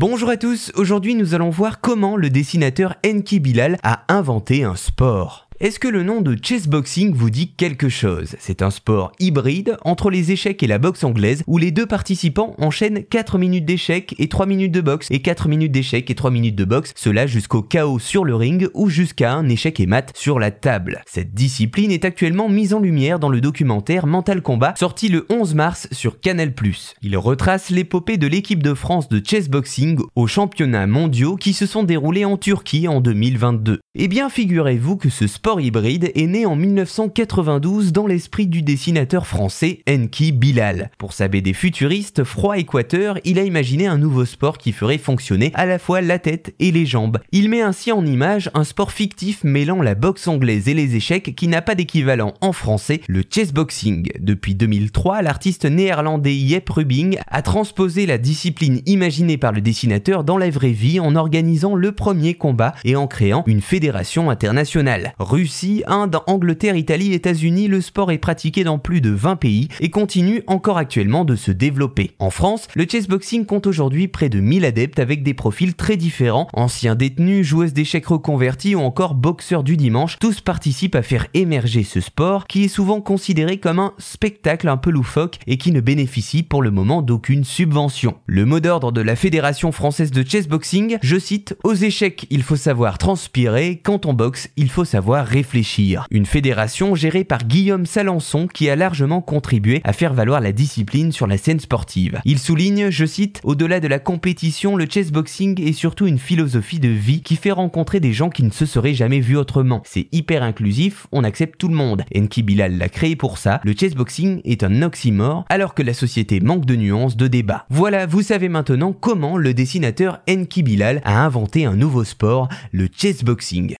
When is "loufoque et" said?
84.90-85.56